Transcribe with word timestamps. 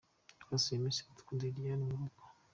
Twasuye 0.41 0.77
Miss 0.83 0.97
Iradukunda 1.01 1.43
Liliane 1.53 1.83
mu 1.91 1.95
rugo. 1.99 2.21